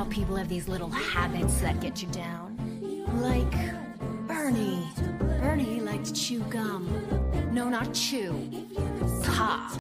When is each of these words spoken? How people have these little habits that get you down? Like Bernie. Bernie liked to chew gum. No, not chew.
How 0.00 0.06
people 0.06 0.34
have 0.34 0.48
these 0.48 0.66
little 0.66 0.88
habits 0.88 1.60
that 1.60 1.78
get 1.78 2.00
you 2.00 2.08
down? 2.08 2.56
Like 3.20 3.52
Bernie. 4.26 4.88
Bernie 5.38 5.80
liked 5.80 6.06
to 6.06 6.14
chew 6.14 6.40
gum. 6.44 6.88
No, 7.52 7.68
not 7.68 7.92
chew. 7.92 8.32